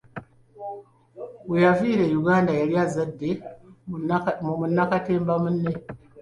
[1.49, 3.29] Weyaviira e Uganda yali azadde
[4.47, 5.71] mu munnakatemba munne.